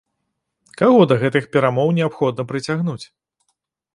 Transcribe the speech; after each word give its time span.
Каго 0.79 1.01
да 1.11 1.17
гэтых 1.23 1.43
перамоў 1.57 1.93
неабходна 1.99 2.47
прыцягнуць? 2.53 3.01